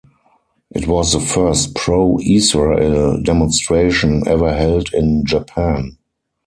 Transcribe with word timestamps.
It 0.71 0.87
was 0.87 1.13
the 1.13 1.19
first 1.19 1.75
pro-Israel 1.75 3.21
demonstration 3.21 4.27
ever 4.27 4.51
held 4.51 4.91
in 4.95 5.23
Japan. 5.27 5.97